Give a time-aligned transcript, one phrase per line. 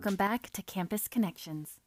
[0.00, 1.78] Welcome back to Campus Connections.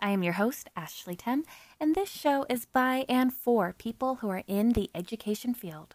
[0.00, 1.44] I am your host, Ashley Tem,
[1.78, 5.94] and this show is by and for people who are in the education field.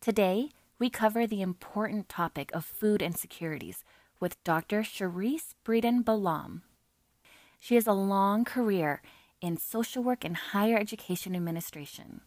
[0.00, 3.82] Today, we cover the important topic of food insecurities
[4.20, 4.82] with Dr.
[4.82, 6.60] Cherise Breeden Balam.
[7.58, 9.02] She has a long career
[9.40, 12.20] in social work and higher education administration.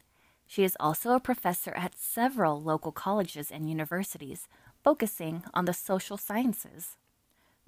[0.45, 4.49] She is also a professor at several local colleges and universities,
[4.83, 6.97] focusing on the social sciences.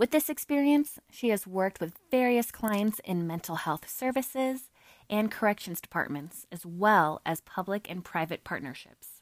[0.01, 4.71] With this experience, she has worked with various clients in mental health services
[5.11, 9.21] and corrections departments, as well as public and private partnerships.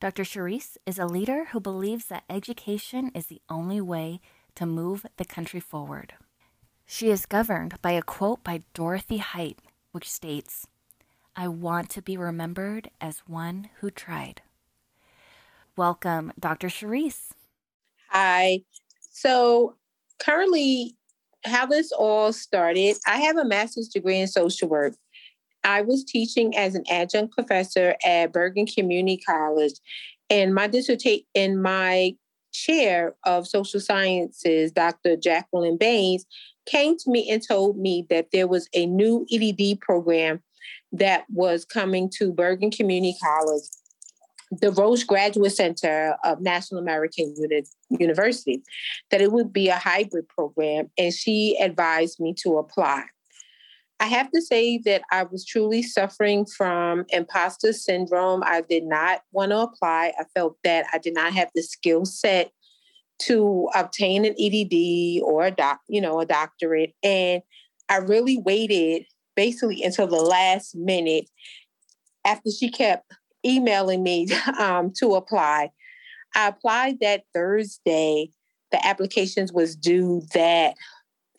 [0.00, 0.22] Dr.
[0.22, 4.22] Charisse is a leader who believes that education is the only way
[4.54, 6.14] to move the country forward.
[6.86, 9.58] She is governed by a quote by Dorothy Height,
[9.92, 10.66] which states,
[11.36, 14.40] I want to be remembered as one who tried.
[15.76, 16.68] Welcome, Dr.
[16.68, 17.32] Charisse.
[18.08, 18.60] Hi.
[19.16, 19.76] So,
[20.18, 20.94] currently,
[21.46, 24.94] how this all started, I have a master's degree in social work.
[25.64, 29.72] I was teaching as an adjunct professor at Bergen Community College,
[30.28, 32.14] and my dissertation in my
[32.52, 35.16] chair of social sciences, Dr.
[35.16, 36.26] Jacqueline Baines,
[36.66, 40.42] came to me and told me that there was a new EDD program
[40.92, 43.64] that was coming to Bergen Community College,
[44.50, 48.62] the Roueche Graduate Center of National American Uni- University,
[49.10, 50.90] that it would be a hybrid program.
[50.96, 53.04] And she advised me to apply.
[53.98, 58.42] I have to say that I was truly suffering from imposter syndrome.
[58.44, 60.12] I did not want to apply.
[60.18, 62.50] I felt that I did not have the skill set
[63.18, 66.94] to obtain an EDD or a doc, you know, a doctorate.
[67.02, 67.40] And
[67.88, 71.30] I really waited basically until the last minute
[72.26, 73.10] after she kept
[73.46, 75.70] emailing me um, to apply.
[76.34, 78.30] I applied that Thursday.
[78.72, 80.74] The applications was due that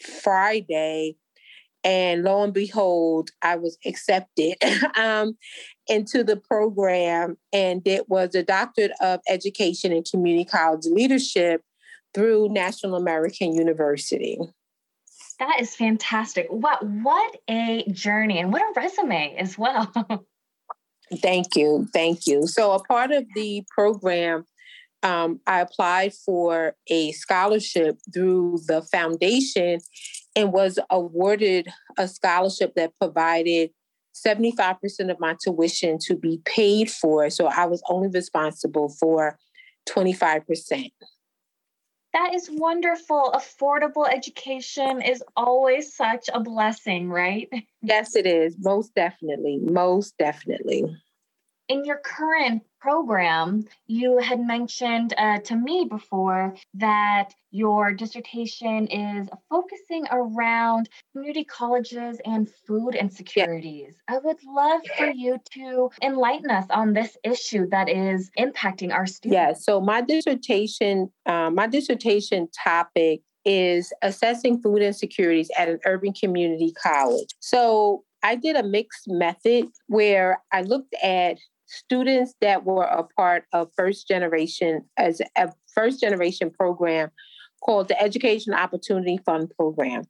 [0.01, 1.17] Friday.
[1.83, 4.55] And lo and behold, I was accepted
[4.95, 5.37] um,
[5.87, 7.37] into the program.
[7.53, 11.61] And it was a doctorate of education and community college leadership
[12.13, 14.39] through National American University.
[15.39, 16.47] That is fantastic.
[16.49, 19.91] What what a journey and what a resume as well.
[21.15, 21.87] Thank you.
[21.93, 22.47] Thank you.
[22.47, 24.45] So, a part of the program,
[25.03, 29.79] um, I applied for a scholarship through the foundation
[30.35, 33.71] and was awarded a scholarship that provided
[34.13, 34.77] 75%
[35.11, 37.29] of my tuition to be paid for.
[37.29, 39.37] So, I was only responsible for
[39.87, 40.91] 25%.
[42.13, 43.31] That is wonderful.
[43.35, 47.49] Affordable education is always such a blessing, right?
[47.81, 48.55] Yes, it is.
[48.59, 49.59] Most definitely.
[49.61, 50.83] Most definitely.
[51.69, 59.27] In your current program, you had mentioned uh, to me before that your dissertation is
[59.49, 63.95] focusing around community colleges and food insecurities.
[64.07, 69.05] I would love for you to enlighten us on this issue that is impacting our
[69.05, 69.33] students.
[69.33, 76.13] Yeah, so my dissertation, uh, my dissertation topic is assessing food insecurities at an urban
[76.13, 77.27] community college.
[77.41, 83.45] So I did a mixed method where I looked at students that were a part
[83.53, 87.11] of first generation as a first generation program
[87.63, 90.03] called the Education Opportunity Fund Program.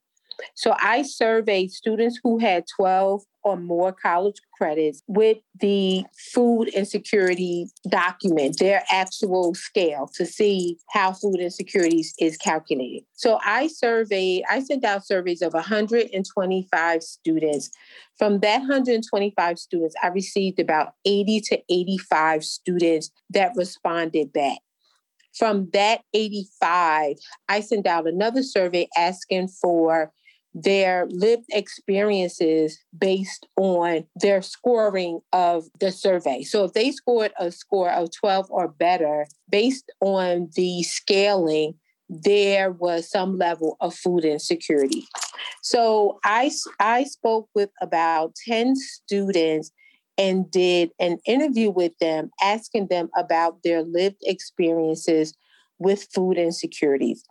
[0.55, 6.03] So I surveyed students who had 12 or more college credits with the
[6.33, 13.03] food insecurity document, their actual scale to see how food insecurities is calculated.
[13.13, 17.69] So I surveyed, I sent out surveys of 125 students.
[18.17, 24.57] From that 125 students, I received about 80 to 85 students that responded back.
[25.37, 27.17] From that 85,
[27.47, 30.11] I sent out another survey asking for
[30.63, 36.41] their lived experiences based on their scoring of the survey.
[36.41, 41.75] So if they scored a score of 12 or better based on the scaling,
[42.09, 45.05] there was some level of food insecurity.
[45.61, 46.49] So I,
[46.79, 49.71] I spoke with about 10 students
[50.17, 55.35] and did an interview with them, asking them about their lived experiences
[55.77, 57.23] with food insecurities.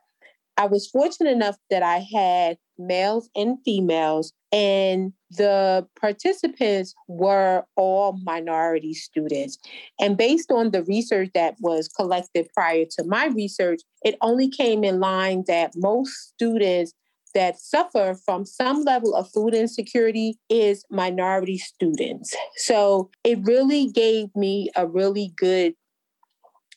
[0.56, 8.18] I was fortunate enough that I had males and females, and the participants were all
[8.22, 9.58] minority students.
[10.00, 14.84] And based on the research that was collected prior to my research, it only came
[14.84, 16.92] in line that most students
[17.34, 22.34] that suffer from some level of food insecurity is minority students.
[22.56, 25.74] So it really gave me a really good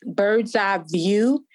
[0.06, 1.46] bird's eye view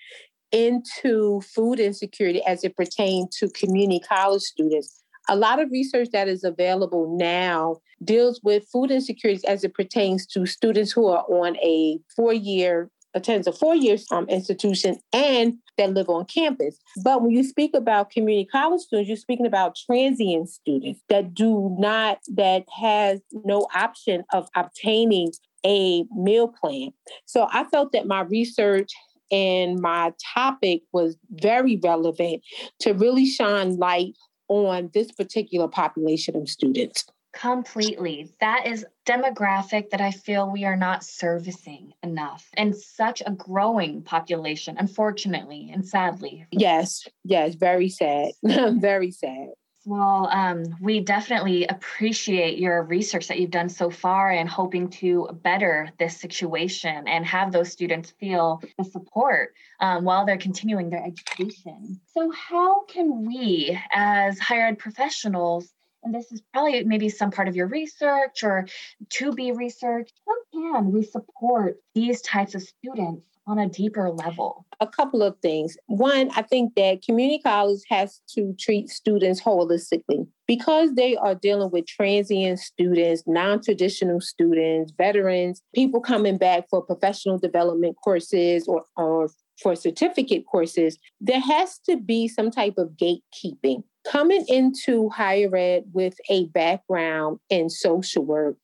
[0.55, 6.29] into food insecurity as it pertains to community college students, a lot of research that
[6.29, 11.57] is available now deals with food insecurities as it pertains to students who are on
[11.57, 16.77] a four year attends a four-year um, institution and that live on campus.
[17.03, 21.77] But when you speak about community college students, you're speaking about transient students that do
[21.79, 25.33] not, that has no option of obtaining
[25.65, 26.91] a meal plan.
[27.25, 28.91] So I felt that my research
[29.35, 32.41] and my topic was very relevant
[32.79, 34.15] to really shine light
[34.47, 37.05] on this particular population of students.
[37.33, 38.31] Completely.
[38.39, 44.03] That is demographic that I feel we are not servicing enough and such a growing
[44.03, 46.47] population, unfortunately and sadly.
[46.53, 48.31] Yes, yes, very sad.
[48.45, 49.49] very sad.
[49.87, 55.29] Well, um, we definitely appreciate your research that you've done so far and hoping to
[55.43, 61.05] better this situation and have those students feel the support um, while they're continuing their
[61.05, 62.01] education.
[62.15, 65.71] So, how can we, as higher ed professionals,
[66.03, 68.67] and this is probably maybe some part of your research or
[69.11, 74.67] to be researched, how can we support these types of students on a deeper level?
[74.81, 75.77] A couple of things.
[75.87, 81.71] One, I think that community college has to treat students holistically because they are dealing
[81.71, 88.85] with transient students, non traditional students, veterans, people coming back for professional development courses or,
[88.97, 89.29] or
[89.63, 93.85] for certificate courses, there has to be some type of gatekeeping.
[94.07, 98.57] Coming into higher ed with a background in social work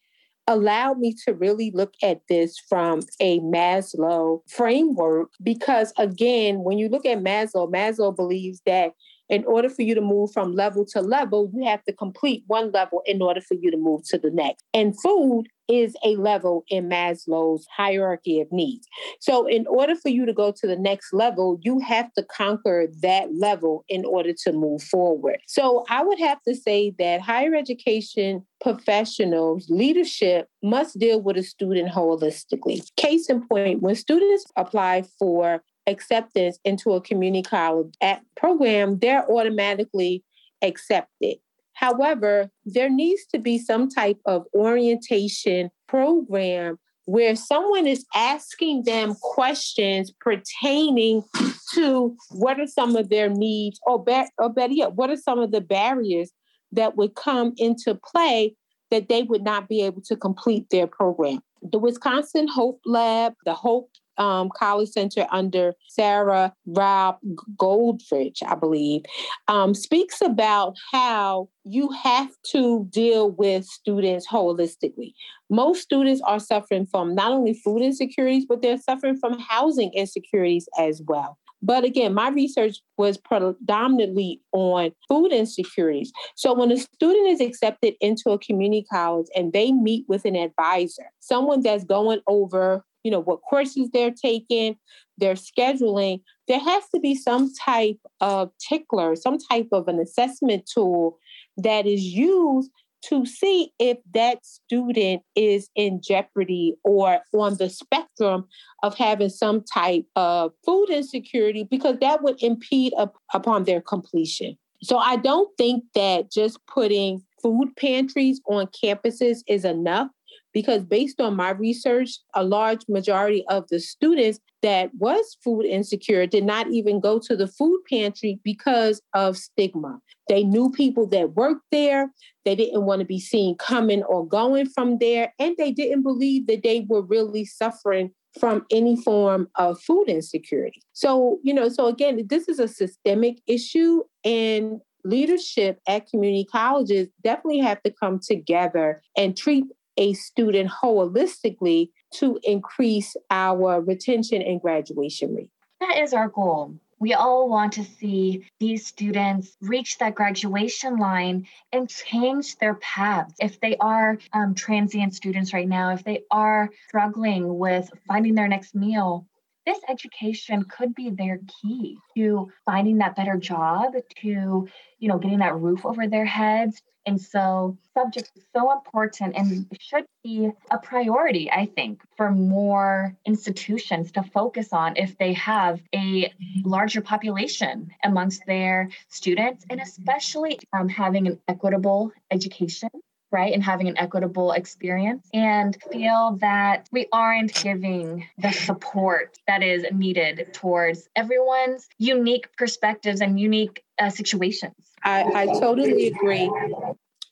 [0.47, 6.89] allowed me to really look at this from a Maslow framework because, again, when you
[6.89, 8.93] look at Maslow, Maslow believes that
[9.31, 12.73] in order for you to move from level to level, you have to complete one
[12.73, 14.65] level in order for you to move to the next.
[14.75, 18.89] And food is a level in Maslow's hierarchy of needs.
[19.21, 22.89] So, in order for you to go to the next level, you have to conquer
[23.03, 25.39] that level in order to move forward.
[25.47, 31.43] So, I would have to say that higher education professionals, leadership must deal with a
[31.43, 32.83] student holistically.
[32.97, 37.95] Case in point, when students apply for acceptance into a community college
[38.37, 40.23] program, they're automatically
[40.63, 41.37] accepted.
[41.75, 49.15] However, there needs to be some type of orientation program where someone is asking them
[49.21, 51.25] questions pertaining
[51.73, 54.05] to what are some of their needs, or,
[54.39, 56.31] or better yet, what are some of the barriers
[56.73, 58.55] that would come into play
[58.91, 61.41] that they would not be able to complete their program.
[61.63, 67.17] The Wisconsin Hope Lab, the Hope um, College Center under Sarah Rab
[67.57, 69.03] Goldrick, I believe,
[69.49, 75.15] um, speaks about how you have to deal with students holistically.
[75.49, 80.69] Most students are suffering from not only food insecurities, but they're suffering from housing insecurities
[80.79, 81.39] as well.
[81.63, 86.13] But again, my research was predominantly on food insecurities.
[86.35, 90.37] So when a student is accepted into a community college and they meet with an
[90.37, 94.77] advisor, someone that's going over you know, what courses they're taking,
[95.19, 100.69] their scheduling, there has to be some type of tickler, some type of an assessment
[100.73, 101.19] tool
[101.57, 102.71] that is used
[103.03, 108.47] to see if that student is in jeopardy or on the spectrum
[108.83, 114.57] of having some type of food insecurity because that would impede up upon their completion.
[114.83, 120.09] So I don't think that just putting food pantries on campuses is enough
[120.53, 126.27] because based on my research, a large majority of the students that was food insecure
[126.27, 130.01] did not even go to the food pantry because of stigma.
[130.29, 132.11] They knew people that worked there.
[132.45, 135.33] They didn't want to be seen coming or going from there.
[135.39, 140.83] And they didn't believe that they were really suffering from any form of food insecurity.
[140.93, 147.09] So, you know, so again, this is a systemic issue and leadership at community colleges
[147.25, 149.65] definitely have to come together and treat
[150.01, 155.51] a student holistically to increase our retention and graduation rate.
[155.81, 156.75] That is our goal.
[156.99, 163.35] We all want to see these students reach that graduation line and change their paths.
[163.41, 168.49] If they are um, transient students right now, if they are struggling with finding their
[168.49, 169.27] next meal,
[169.67, 175.39] this education could be their key to finding that better job to you know getting
[175.39, 176.83] that roof over their heads.
[177.07, 183.17] And so subject is so important and should be a priority i think for more
[183.25, 186.31] institutions to focus on if they have a
[186.63, 192.91] larger population amongst their students and especially um, having an equitable education
[193.31, 199.63] right, and having an equitable experience, and feel that we aren't giving the support that
[199.63, 204.75] is needed towards everyone's unique perspectives and unique uh, situations.
[205.03, 206.51] I, I totally agree.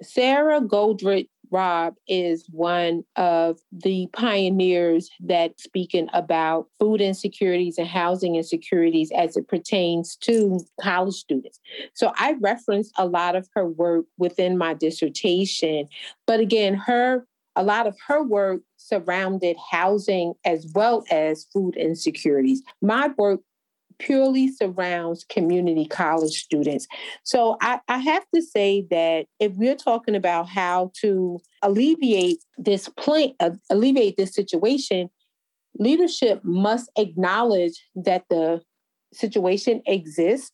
[0.03, 8.37] Sarah Goldrick Rab is one of the pioneers that speaking about food insecurities and housing
[8.37, 11.61] insecurities as it pertains to college students.
[11.95, 15.89] So I referenced a lot of her work within my dissertation,
[16.27, 17.27] but again, her
[17.57, 22.63] a lot of her work surrounded housing as well as food insecurities.
[22.81, 23.41] My work
[23.99, 26.87] purely surrounds community college students.
[27.25, 32.89] So I, I have to say that if we're talking about how to alleviate this
[32.89, 35.11] point, uh, alleviate this situation,
[35.79, 38.63] leadership must acknowledge that the
[39.13, 40.53] situation exists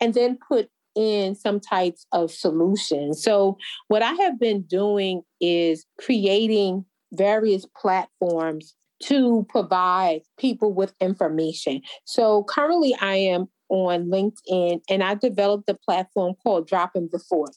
[0.00, 3.22] and then put in some types of solutions.
[3.22, 3.56] So,
[3.86, 8.74] what I have been doing is creating various platforms
[9.04, 11.82] to provide people with information.
[12.04, 17.52] So currently, I am on LinkedIn and I developed a platform called Dropping the Fork.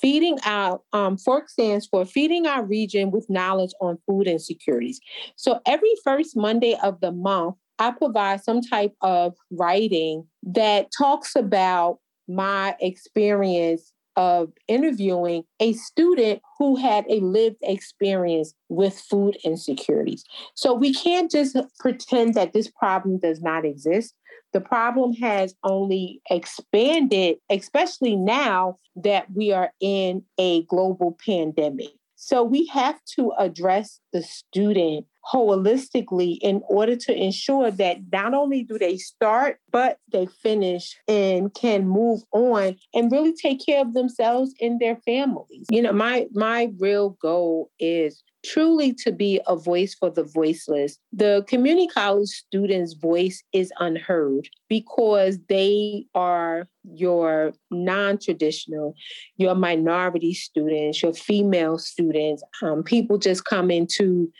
[0.00, 5.00] Feeding our um, fork stands for feeding our region with knowledge on food insecurities.
[5.36, 11.36] So every first Monday of the month, I provide some type of writing that talks
[11.36, 11.98] about
[12.28, 20.24] my experience of interviewing a student who had a lived experience with food insecurities.
[20.54, 24.14] So we can't just pretend that this problem does not exist.
[24.52, 31.88] The problem has only expanded, especially now that we are in a global pandemic.
[32.16, 38.62] So we have to address the student holistically in order to ensure that not only
[38.64, 43.94] do they start, but they finish and can move on and really take care of
[43.94, 45.66] themselves and their families.
[45.70, 50.98] You know, my my real goal is truly to be a voice for the voiceless.
[51.12, 58.94] The community college students' voice is unheard because they are your non traditional,
[59.36, 64.32] your minority students, your female students, um, people just come to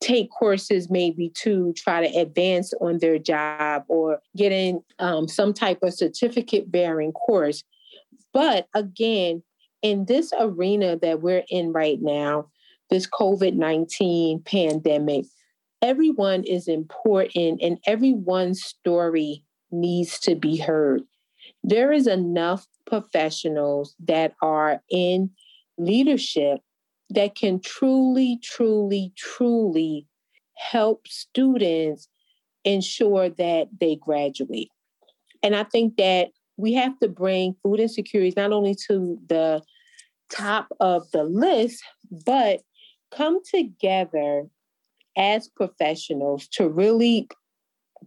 [0.00, 5.82] take courses maybe to try to advance on their job or getting um, some type
[5.82, 7.62] of certificate bearing course.
[8.32, 9.42] But again,
[9.82, 12.50] in this arena that we're in right now,
[12.88, 15.26] this COVID 19 pandemic,
[15.82, 21.02] everyone is important and everyone's story needs to be heard.
[21.62, 25.30] There is enough professionals that are in
[25.78, 26.60] leadership
[27.10, 30.06] that can truly, truly, truly
[30.56, 32.08] help students
[32.64, 34.68] ensure that they graduate.
[35.42, 39.62] And I think that we have to bring food insecurities not only to the
[40.30, 41.82] top of the list,
[42.26, 42.60] but
[43.10, 44.46] come together
[45.16, 47.28] as professionals to really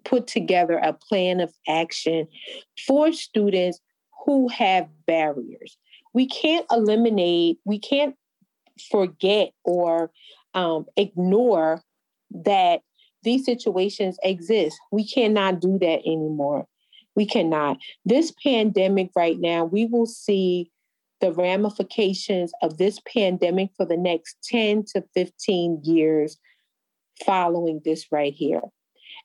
[0.05, 2.27] put together a plan of action
[2.87, 3.79] for students
[4.25, 5.77] who have barriers.
[6.13, 8.15] We can't eliminate, we can't
[8.91, 10.11] forget or
[10.53, 11.81] um, ignore
[12.31, 12.81] that
[13.23, 14.77] these situations exist.
[14.91, 16.67] We cannot do that anymore.
[17.15, 17.77] We cannot.
[18.05, 20.71] This pandemic right now, we will see
[21.21, 26.37] the ramifications of this pandemic for the next 10 to 15 years
[27.25, 28.61] following this right here.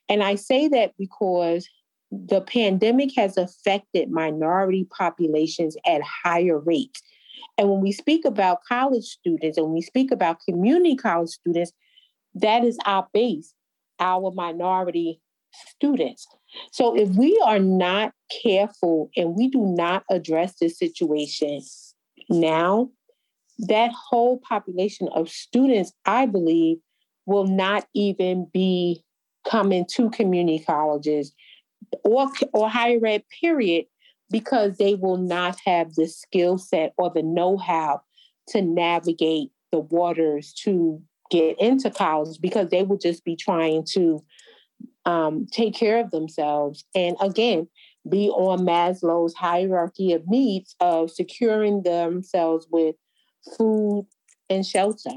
[0.07, 1.67] And I say that because
[2.11, 7.01] the pandemic has affected minority populations at higher rates.
[7.57, 11.71] And when we speak about college students and when we speak about community college students,
[12.35, 13.53] that is our base,
[13.99, 15.19] our minority
[15.51, 16.27] students.
[16.71, 21.61] So if we are not careful and we do not address this situation
[22.29, 22.89] now,
[23.59, 26.77] that whole population of students, I believe,
[27.25, 29.03] will not even be
[29.49, 31.33] coming to community colleges
[32.03, 33.85] or, or higher ed, period,
[34.31, 38.01] because they will not have the skill set or the know how
[38.49, 44.23] to navigate the waters to get into college because they will just be trying to
[45.05, 46.85] um, take care of themselves.
[46.95, 47.67] And again,
[48.07, 52.95] be on Maslow's hierarchy of needs of securing themselves with
[53.57, 54.07] food
[54.49, 55.11] and shelter.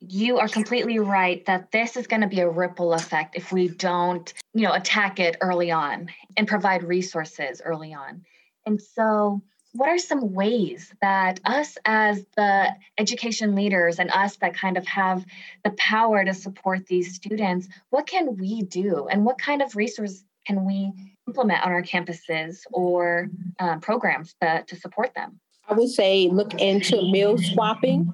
[0.00, 3.68] You are completely right that this is going to be a ripple effect if we
[3.68, 8.24] don't, you know, attack it early on and provide resources early on.
[8.66, 9.42] And so
[9.76, 14.86] what are some ways that us as the education leaders and us that kind of
[14.86, 15.24] have
[15.64, 19.06] the power to support these students what can we do?
[19.10, 20.92] And what kind of resources can we
[21.26, 25.40] implement on our campuses or um, programs to, to support them?
[25.68, 28.12] I would say look into meal swapping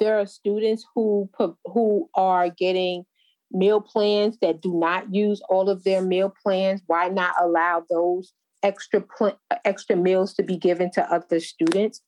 [0.00, 1.30] there are students who
[1.64, 3.04] who are getting
[3.52, 6.82] meal plans that do not use all of their meal plans.
[6.86, 8.32] Why not allow those
[8.62, 12.00] extra pl- extra meals to be given to other students?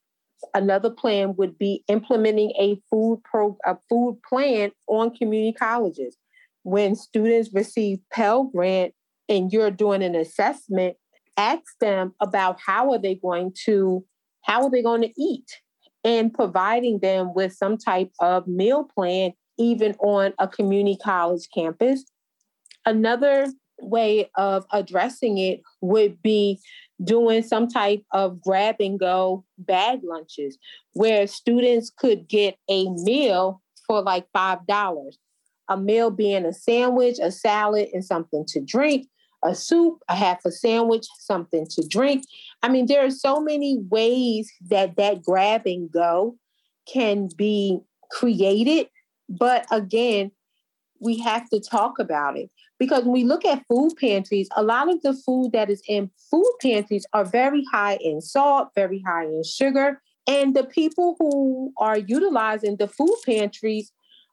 [0.54, 6.16] Another plan would be implementing a food pro a food plan on community colleges.
[6.62, 8.94] When students receive Pell Grant
[9.28, 10.96] and you're doing an assessment,
[11.36, 14.04] ask them about how are they going to
[14.42, 15.60] how are they going to eat
[16.04, 22.04] and providing them with some type of meal plan even on a community college campus.
[22.84, 23.46] Another
[23.80, 26.60] way of addressing it would be
[27.02, 30.58] doing some type of grab and go bag lunches
[30.92, 35.12] where students could get a meal for like $5.
[35.70, 39.06] A meal being a sandwich, a salad, and something to drink,
[39.44, 42.24] a soup, a half a sandwich, something to drink.
[42.62, 46.36] I mean, there are so many ways that that grab and go
[46.92, 48.88] can be created.
[49.28, 50.32] But again,
[51.00, 54.88] we have to talk about it because when we look at food pantries, a lot
[54.88, 59.24] of the food that is in food pantries are very high in salt, very high
[59.24, 60.00] in sugar.
[60.26, 63.92] And the people who are utilizing the food pantries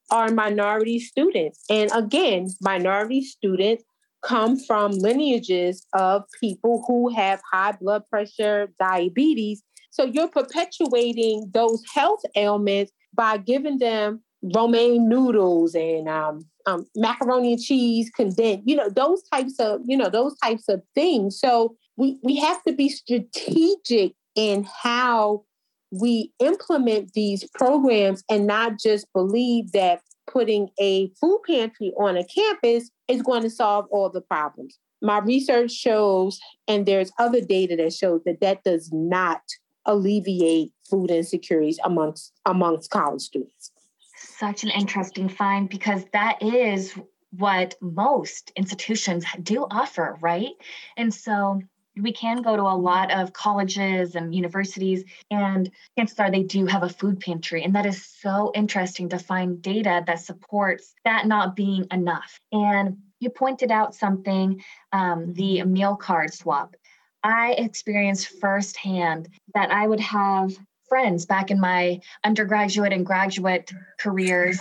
[0.10, 1.64] are minority students.
[1.70, 3.84] And again, minority students
[4.24, 9.64] come from lineages of people who have high blood pressure, diabetes.
[9.90, 17.54] So you're perpetuating those health ailments by giving them ramen noodles and um, um, macaroni
[17.54, 21.40] and cheese condensed, you know, those types of, you know, those types of things.
[21.40, 25.44] So we, we have to be strategic in how
[25.92, 30.02] we implement these programs and not just believe that
[30.32, 34.80] putting a food pantry on a campus is going to solve all the problems.
[35.02, 39.42] My research shows, and there's other data that shows that that does not
[39.86, 43.72] alleviate food insecurities amongst amongst college students.
[44.16, 46.94] Such an interesting find because that is
[47.32, 50.52] what most institutions do offer, right?
[50.98, 51.62] And so
[52.00, 56.66] we can go to a lot of colleges and universities, and chances are they do
[56.66, 57.64] have a food pantry.
[57.64, 62.40] And that is so interesting to find data that supports that not being enough.
[62.52, 66.76] And you pointed out something um, the meal card swap.
[67.24, 70.58] I experienced firsthand that I would have
[70.90, 74.60] friends back in my undergraduate and graduate careers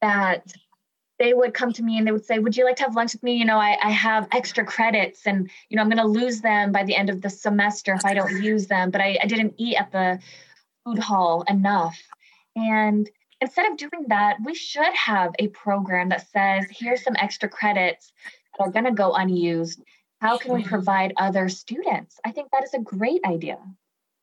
[0.00, 0.52] that
[1.22, 3.12] they would come to me and they would say, Would you like to have lunch
[3.12, 3.34] with me?
[3.34, 6.72] You know, I, I have extra credits and, you know, I'm going to lose them
[6.72, 9.54] by the end of the semester if I don't use them, but I, I didn't
[9.56, 10.18] eat at the
[10.84, 11.96] food hall enough.
[12.56, 13.08] And
[13.40, 18.12] instead of doing that, we should have a program that says, Here's some extra credits
[18.58, 19.80] that are going to go unused.
[20.20, 22.18] How can we provide other students?
[22.24, 23.58] I think that is a great idea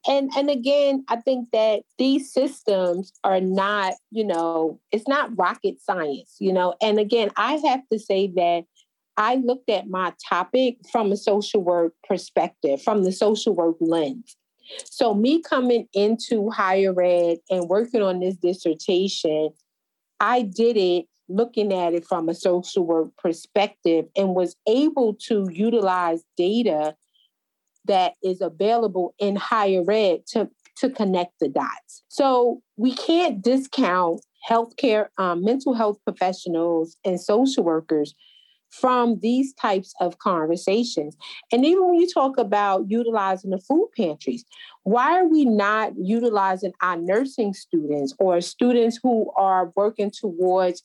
[0.07, 5.81] and and again i think that these systems are not you know it's not rocket
[5.81, 6.73] science you know?
[6.81, 8.63] And again i have to say that
[9.17, 14.35] i looked at my topic from a social work perspective from the social work lens.
[14.85, 19.49] So me coming into higher ed and working on this dissertation
[20.19, 25.47] i did it looking at it from a social work perspective and was able to
[25.51, 26.95] utilize data
[27.89, 32.04] that is available in higher ed to, to connect the dots.
[32.08, 38.15] So we can't discount healthcare, um, mental health professionals, and social workers
[38.69, 41.17] from these types of conversations.
[41.52, 44.45] And even when you talk about utilizing the food pantries,
[44.84, 50.84] why are we not utilizing our nursing students or students who are working towards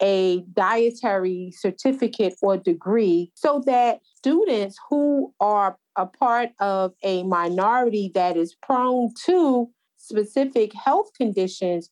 [0.00, 8.10] a dietary certificate or degree so that students who are a part of a minority
[8.14, 11.90] that is prone to specific health conditions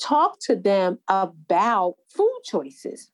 [0.00, 3.10] talk to them about food choices.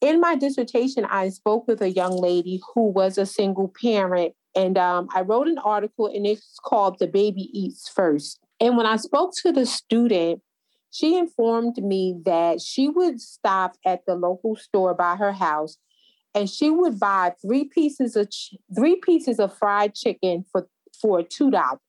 [0.00, 4.76] In my dissertation, I spoke with a young lady who was a single parent, and
[4.76, 8.38] um, I wrote an article, and it's called The Baby Eats First.
[8.60, 10.42] And when I spoke to the student,
[10.90, 15.78] she informed me that she would stop at the local store by her house
[16.34, 20.68] and she would buy three pieces of ch- three pieces of fried chicken for
[21.00, 21.80] for two dollars.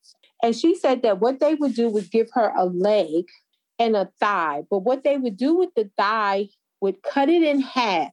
[0.42, 3.24] And she said that what they would do was give her a leg
[3.78, 6.48] and a thigh, but what they would do with the thigh
[6.80, 8.12] would cut it in half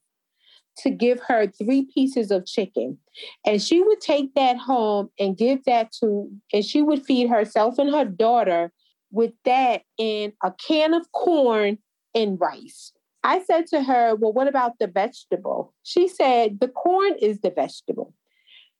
[0.77, 2.97] to give her three pieces of chicken.
[3.45, 7.77] And she would take that home and give that to, and she would feed herself
[7.77, 8.71] and her daughter
[9.11, 11.77] with that in a can of corn
[12.15, 12.91] and rice.
[13.23, 15.73] I said to her, Well, what about the vegetable?
[15.83, 18.13] She said, The corn is the vegetable.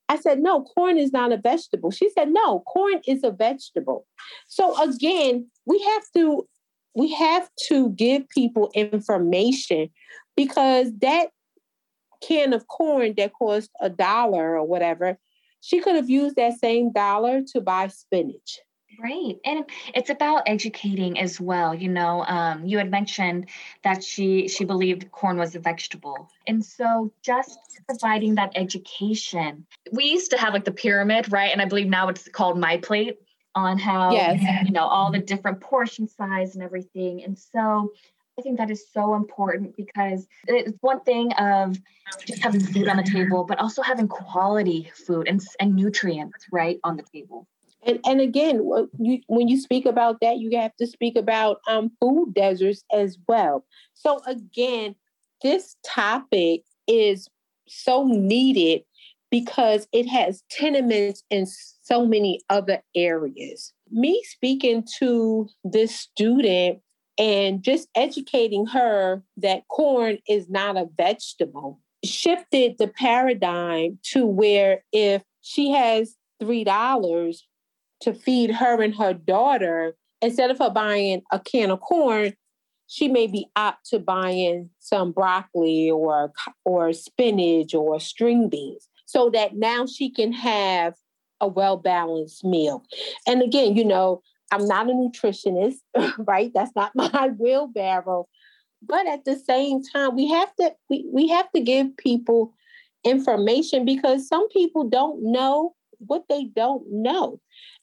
[0.08, 1.90] I said, No, corn is not a vegetable.
[1.90, 4.06] She said, No, corn is a vegetable.
[4.48, 6.46] So again, we have to
[6.94, 9.90] we have to give people information
[10.36, 11.30] because that
[12.22, 15.18] can of corn that cost a dollar or whatever,
[15.60, 18.60] she could have used that same dollar to buy spinach.
[19.02, 19.36] Right.
[19.44, 21.74] And it's about educating as well.
[21.74, 23.48] You know, um, you had mentioned
[23.82, 26.28] that she she believed corn was a vegetable.
[26.46, 29.66] And so just providing that education.
[29.92, 31.52] We used to have like the pyramid, right?
[31.52, 33.18] And I believe now it's called My Plate
[33.54, 34.66] on how yes.
[34.66, 37.22] you know all the different portion size and everything.
[37.24, 37.92] And so
[38.38, 41.78] I think that is so important because it's one thing of
[42.26, 46.80] just having food on the table, but also having quality food and, and nutrients right
[46.82, 47.46] on the table.
[47.86, 48.66] And, and again,
[48.98, 53.18] you, when you speak about that, you have to speak about um, food deserts as
[53.28, 53.64] well.
[53.94, 54.94] So again,
[55.42, 57.28] this topic is
[57.68, 58.82] so needed
[59.30, 61.46] because it has tenements in
[61.82, 63.72] so many other areas.
[63.90, 66.80] Me speaking to this student
[67.18, 74.84] and just educating her that corn is not a vegetable shifted the paradigm to where
[74.92, 77.36] if she has $3
[78.04, 82.34] to feed her and her daughter, instead of her buying a can of corn,
[82.86, 86.32] she may be opt to buying some broccoli or
[86.64, 90.94] or spinach or string beans so that now she can have
[91.40, 92.84] a well balanced meal.
[93.26, 95.76] And again, you know, I'm not a nutritionist,
[96.18, 96.50] right?
[96.54, 98.26] That's not my wheelbarrow.
[98.86, 102.52] But at the same time, we have to we, we have to give people
[103.02, 107.40] information because some people don't know what they don't know.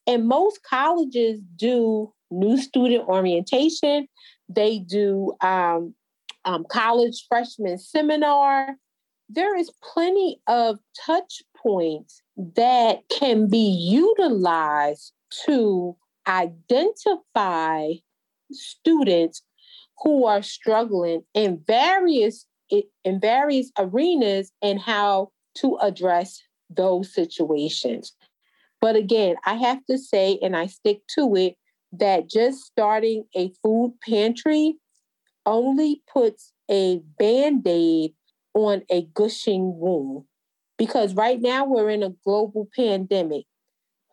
[0.07, 4.07] And most colleges do new student orientation.
[4.49, 5.93] They do um,
[6.45, 8.75] um, college freshman seminar.
[9.29, 12.21] There is plenty of touch points
[12.55, 15.13] that can be utilized
[15.45, 15.95] to
[16.27, 17.93] identify
[18.51, 19.43] students
[19.99, 22.45] who are struggling in various
[23.03, 28.13] in various arenas and how to address those situations.
[28.81, 31.55] But again, I have to say, and I stick to it,
[31.93, 34.75] that just starting a food pantry
[35.45, 38.13] only puts a band aid
[38.53, 40.25] on a gushing wound.
[40.77, 43.45] Because right now we're in a global pandemic.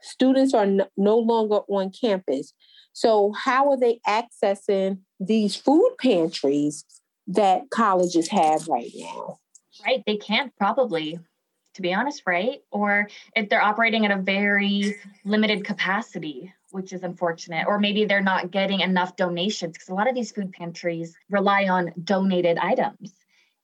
[0.03, 2.53] Students are no, no longer on campus.
[2.93, 6.85] So, how are they accessing these food pantries
[7.27, 9.39] that colleges have right now?
[9.85, 10.03] Right.
[10.07, 11.19] They can't probably,
[11.79, 12.61] to be honest, right?
[12.73, 17.69] Or if they're operating at a very limited capacity, which is unfortunate.
[17.69, 21.69] Or maybe they're not getting enough donations because a lot of these food pantries rely
[21.69, 23.15] on donated items.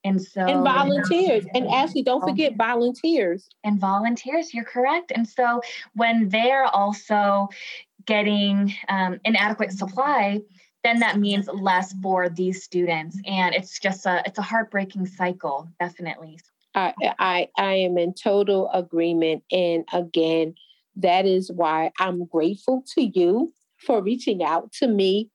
[0.05, 1.45] And so and volunteers.
[1.55, 3.49] And Ashley, don't forget volunteers.
[3.65, 5.11] And volunteers, you're correct.
[5.13, 5.61] And so
[5.95, 7.49] when they're also
[8.07, 10.41] getting um, inadequate supply,
[10.85, 13.19] then that means less for these students.
[13.27, 16.39] And it's just a it's a heartbreaking cycle, definitely.
[16.75, 19.45] I I, I am in total agreement.
[19.51, 20.55] And again,
[20.97, 25.31] that is why I'm grateful to you for reaching out to me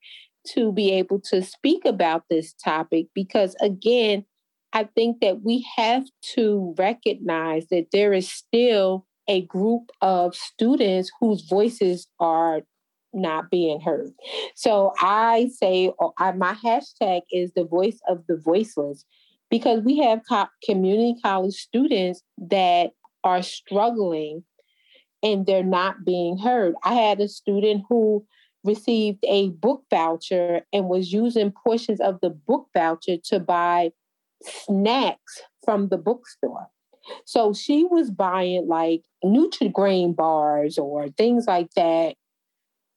[0.53, 4.25] to be able to speak about this topic because again
[4.71, 11.11] I think that we have to recognize that there is still a group of students
[11.19, 12.61] whose voices are
[13.11, 14.11] not being heard.
[14.55, 19.05] So I say oh, I, my hashtag is the voice of the voiceless
[19.49, 22.91] because we have co- community college students that
[23.23, 24.43] are struggling
[25.21, 26.75] and they're not being heard.
[26.83, 28.25] I had a student who
[28.63, 33.91] received a book voucher and was using portions of the book voucher to buy
[34.43, 36.67] snacks from the bookstore.
[37.25, 42.15] So she was buying like Nutri-Grain bars or things like that.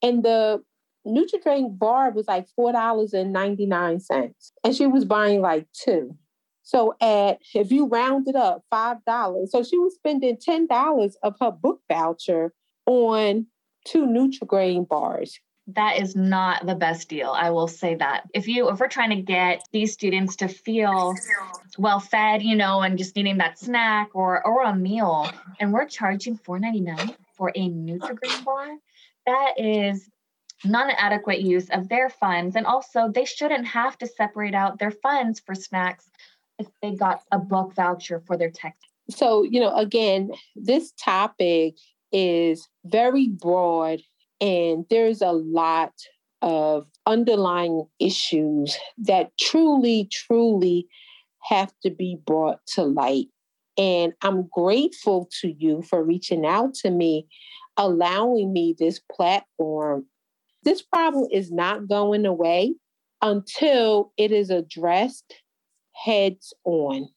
[0.02, 0.62] And the
[1.06, 4.32] Nutri-Grain bar was like $4.99.
[4.64, 6.16] And she was buying like two.
[6.62, 9.50] So at if you round it up, five dollars.
[9.52, 12.52] So she was spending ten dollars of her book voucher
[12.86, 13.46] on
[13.84, 18.68] two Nutri-Grain bars that is not the best deal i will say that if you
[18.68, 21.14] if we're trying to get these students to feel
[21.78, 25.86] well fed you know and just needing that snack or or a meal and we're
[25.86, 28.68] charging 4.99 for a Nutri-Grain bar
[29.26, 30.08] that is
[30.64, 34.90] non adequate use of their funds and also they shouldn't have to separate out their
[34.90, 36.10] funds for snacks
[36.58, 41.74] if they got a book voucher for their text so you know again this topic
[42.12, 44.00] is very broad
[44.40, 45.92] and there's a lot
[46.42, 50.88] of underlying issues that truly, truly
[51.44, 53.28] have to be brought to light.
[53.78, 57.26] And I'm grateful to you for reaching out to me,
[57.76, 60.06] allowing me this platform.
[60.64, 62.74] This problem is not going away.
[63.22, 65.32] until it is addressed
[65.92, 67.08] heads on.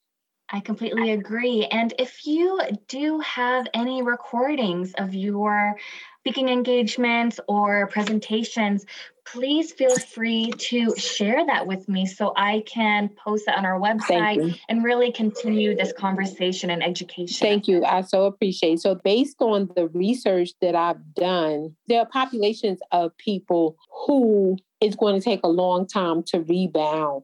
[0.50, 1.66] I completely agree.
[1.66, 5.76] And if you do have any recordings of your
[6.20, 8.86] speaking engagements or presentations,
[9.26, 13.80] please feel free to share that with me so I can post that on our
[13.80, 17.48] website and really continue this conversation and education.
[17.48, 17.84] Thank you.
[17.84, 18.80] I so appreciate.
[18.82, 24.96] So based on the research that I've done, there are populations of people who it's
[24.96, 27.24] going to take a long time to rebound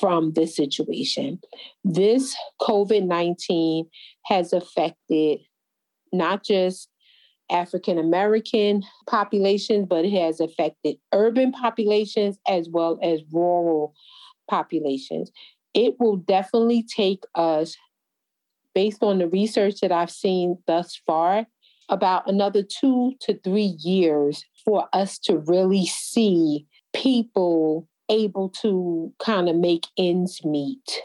[0.00, 1.40] from this situation.
[1.84, 3.86] This COVID 19
[4.26, 5.40] has affected
[6.12, 6.88] not just
[7.50, 13.94] African American populations, but it has affected urban populations as well as rural
[14.48, 15.30] populations.
[15.74, 17.76] It will definitely take us,
[18.74, 21.46] based on the research that I've seen thus far,
[21.88, 29.48] about another two to three years for us to really see people able to kind
[29.48, 31.00] of make ends meet.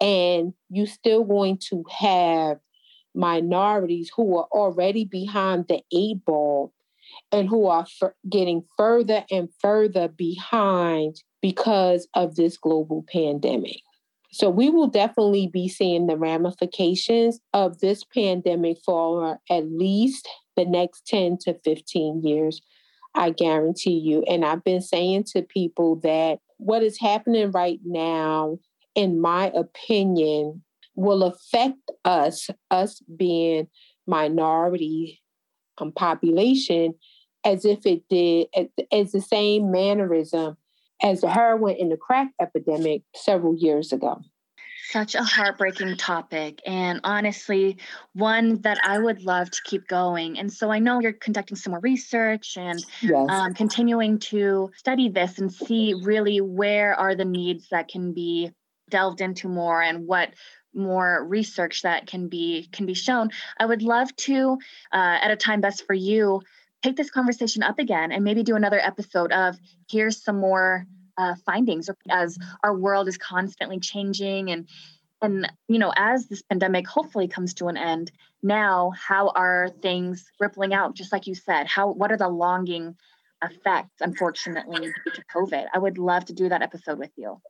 [0.00, 2.58] And you're still going to have
[3.14, 6.72] minorities who are already behind the eight ball
[7.30, 7.86] and who are
[8.28, 13.80] getting further and further behind because of this global pandemic.
[14.32, 20.64] So we will definitely be seeing the ramifications of this pandemic for at least the
[20.64, 22.60] next 10 to 15 years.
[23.14, 24.24] I guarantee you.
[24.28, 28.58] And I've been saying to people that what is happening right now,
[28.94, 30.62] in my opinion,
[30.96, 33.68] will affect us, us being
[34.06, 35.22] minority
[35.78, 36.94] um, population,
[37.44, 40.56] as if it did, as, as the same mannerism
[41.02, 44.20] as the heroin and the crack epidemic several years ago
[44.94, 47.76] such a heartbreaking topic and honestly
[48.12, 51.72] one that i would love to keep going and so i know you're conducting some
[51.72, 53.26] more research and yes.
[53.28, 58.52] um, continuing to study this and see really where are the needs that can be
[58.88, 60.32] delved into more and what
[60.72, 64.56] more research that can be can be shown i would love to
[64.92, 66.40] uh, at a time best for you
[66.84, 69.56] take this conversation up again and maybe do another episode of
[69.90, 74.68] here's some more uh, findings as our world is constantly changing and
[75.22, 78.10] and you know as this pandemic hopefully comes to an end
[78.42, 82.94] now how are things rippling out just like you said how what are the longing
[83.42, 87.40] effects unfortunately due to covid i would love to do that episode with you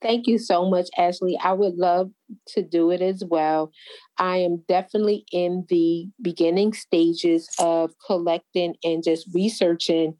[0.00, 1.38] Thank you so much, Ashley.
[1.40, 2.10] I would love
[2.48, 3.70] to do it as well.
[4.18, 10.16] I am definitely in the beginning stages of collecting and just researching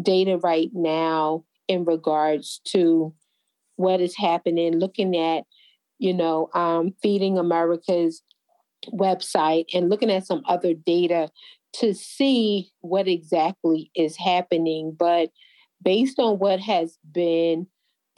[0.00, 3.14] data right now in regards to
[3.76, 5.44] what is happening, looking at,
[5.98, 8.22] you know, um, Feeding America's
[8.92, 11.28] website and looking at some other data
[11.74, 14.94] to see what exactly is happening.
[14.96, 15.30] But
[15.82, 17.66] based on what has been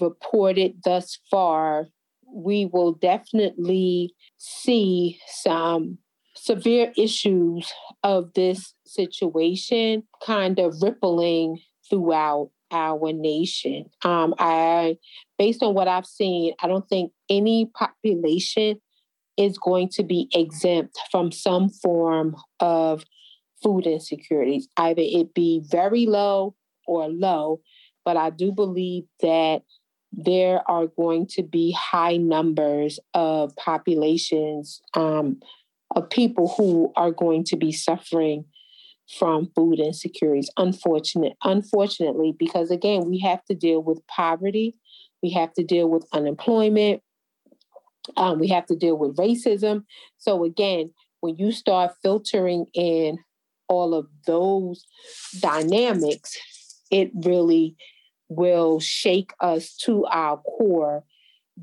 [0.01, 1.87] reported thus far,
[2.31, 5.99] we will definitely see some
[6.35, 13.87] severe issues of this situation kind of rippling throughout our nation.
[14.03, 14.99] Um, I,
[15.39, 18.81] based on what I've seen, I don't think any population
[19.37, 23.05] is going to be exempt from some form of
[23.63, 26.55] food insecurities, either it be very low
[26.87, 27.61] or low.
[28.05, 29.63] But I do believe that
[30.13, 35.41] there are going to be high numbers of populations um,
[35.95, 38.45] of people who are going to be suffering
[39.19, 40.51] from food insecurities.
[40.57, 44.75] Unfortunate, unfortunately, because again, we have to deal with poverty,
[45.23, 47.03] we have to deal with unemployment,
[48.17, 49.85] um, we have to deal with racism.
[50.19, 50.91] So again,
[51.21, 53.19] when you start filtering in
[53.69, 54.85] all of those
[55.41, 56.37] dynamics,
[56.91, 57.77] it really
[58.29, 61.05] will shake us to our core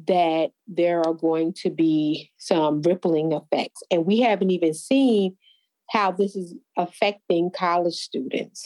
[0.08, 3.84] that there are going to be some rippling effects.
[3.92, 5.38] And we haven't even seen
[5.90, 8.66] how this is affecting college students.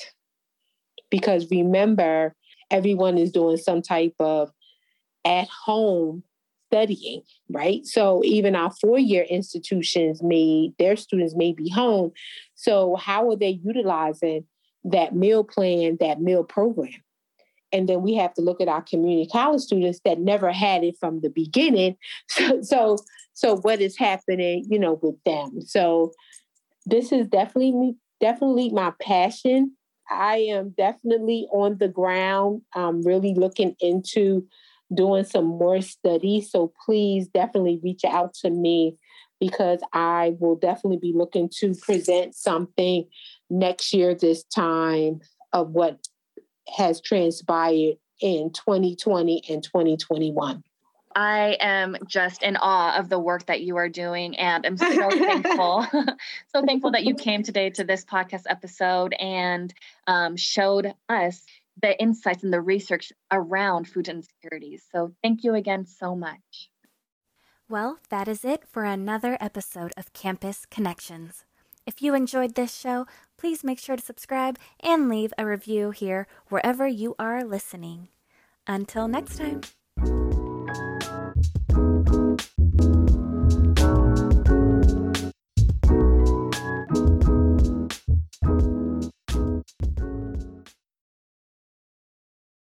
[1.10, 2.36] Because remember,
[2.70, 4.52] everyone is doing some type of
[5.26, 6.24] at home
[6.68, 7.86] studying, right?
[7.86, 12.12] So even our four year institutions may, their students may be home.
[12.56, 14.46] So, how are they utilizing
[14.84, 17.04] that meal plan, that meal program?
[17.72, 20.96] And then we have to look at our community college students that never had it
[21.00, 21.98] from the beginning.
[22.30, 22.98] So, so,
[23.34, 25.62] so what is happening, you know, with them?
[25.62, 26.12] So,
[26.88, 29.76] this is definitely definitely my passion.
[30.10, 34.48] I am definitely on the ground, um, really looking into
[34.94, 36.50] doing some more studies.
[36.50, 38.98] So please definitely reach out to me
[39.40, 43.06] because I will definitely be looking to present something
[43.50, 45.20] next year this time
[45.52, 46.00] of what
[46.78, 50.64] has transpired in 2020 and 2021.
[51.18, 55.10] I am just in awe of the work that you are doing, and I'm so
[55.10, 55.88] thankful,
[56.54, 59.74] so thankful that you came today to this podcast episode and
[60.06, 61.44] um, showed us
[61.82, 64.84] the insights and the research around food insecurities.
[64.92, 66.70] So, thank you again so much.
[67.68, 71.46] Well, that is it for another episode of Campus Connections.
[71.88, 76.28] If you enjoyed this show, please make sure to subscribe and leave a review here
[76.50, 78.10] wherever you are listening.
[78.68, 79.62] Until next time.